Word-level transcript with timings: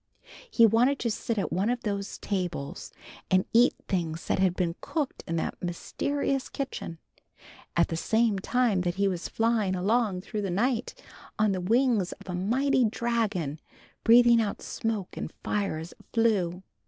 He 0.49 0.65
wanted 0.65 0.97
to 1.01 1.11
sit 1.11 1.37
at 1.37 1.53
one 1.53 1.69
of 1.69 1.81
those 1.83 2.17
tables, 2.17 2.91
and 3.29 3.45
eat 3.53 3.75
things 3.87 4.25
that 4.25 4.39
had 4.39 4.55
been 4.55 4.73
cooked 4.81 5.23
in 5.27 5.35
that 5.35 5.61
mysterious 5.61 6.49
kitchen, 6.49 6.97
at 7.77 7.89
the 7.89 7.95
same 7.95 8.39
time 8.39 8.81
that 8.81 8.95
he 8.95 9.07
was 9.07 9.29
flying 9.29 9.75
along 9.75 10.21
through 10.21 10.41
the 10.41 10.49
night 10.49 10.95
on 11.37 11.51
the 11.51 11.61
wings 11.61 12.13
of 12.13 12.27
a 12.27 12.33
mighty 12.33 12.83
dragon 12.83 13.59
breathing 14.03 14.41
out 14.41 14.63
smoke 14.63 15.15
and 15.17 15.31
fire 15.43 15.77
as 15.77 15.91
it 15.91 15.99
flew. 16.11 16.63